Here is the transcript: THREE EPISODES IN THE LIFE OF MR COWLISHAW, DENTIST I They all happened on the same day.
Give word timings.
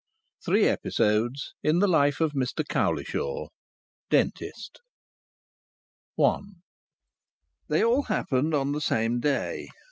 THREE 0.43 0.67
EPISODES 0.67 1.53
IN 1.61 1.77
THE 1.77 1.87
LIFE 1.87 2.21
OF 2.21 2.31
MR 2.31 2.67
COWLISHAW, 2.67 3.49
DENTIST 4.09 4.81
I 6.19 6.39
They 7.67 7.83
all 7.83 8.01
happened 8.05 8.55
on 8.55 8.71
the 8.71 8.81
same 8.81 9.19
day. 9.19 9.69